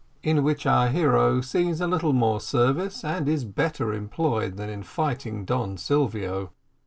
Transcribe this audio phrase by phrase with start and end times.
[0.23, 4.81] IN WHICH OUR HERO SEES A LITTLE MORE SERVICE, AND IS BETTER EMPLOYED THAN IN
[4.81, 6.49] FIGHTING DON SILVIO.